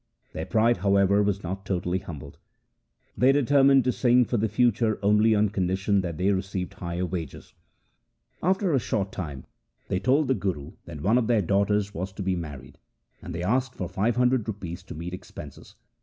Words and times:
Their 0.33 0.47
pride, 0.47 0.77
however, 0.77 1.21
was 1.21 1.43
not 1.43 1.63
totally 1.63 1.99
humbled. 1.99 2.39
They 3.15 3.31
determined 3.31 3.83
to 3.83 3.91
sing 3.91 4.25
for 4.25 4.37
the 4.37 4.49
future 4.49 4.95
22 4.95 4.95
THE 4.95 4.95
SIKH 4.95 5.01
RELIGION 5.03 5.15
only 5.19 5.35
on 5.35 5.49
condition 5.49 6.01
that 6.01 6.17
they 6.17 6.31
received 6.31 6.73
higher 6.73 7.05
wages. 7.05 7.53
After 8.41 8.73
a 8.73 8.79
short 8.79 9.11
time 9.11 9.45
they 9.89 9.99
told 9.99 10.27
the 10.27 10.33
Guru 10.33 10.71
that 10.85 11.01
one 11.01 11.19
of 11.19 11.27
their 11.27 11.43
daughters 11.43 11.93
was 11.93 12.11
to 12.13 12.23
be 12.23 12.35
married, 12.35 12.79
and 13.21 13.35
they 13.35 13.43
asked 13.43 13.75
for 13.75 13.87
five 13.87 14.15
hundred 14.15 14.47
rupees 14.47 14.81
to 14.85 14.95
meet 14.95 15.13
expenses. 15.13 15.75